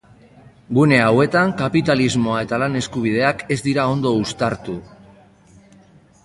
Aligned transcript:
Gune 0.77 0.97
hauetan, 1.07 1.51
kapitalismoa 1.59 2.39
eta 2.45 2.59
lan 2.63 2.79
eskubideak 2.81 3.45
ez 3.57 3.59
dira 3.69 3.87
ondo 3.93 4.15
uztartu. 4.23 4.79